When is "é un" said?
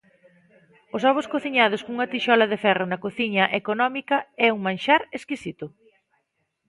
4.45-4.59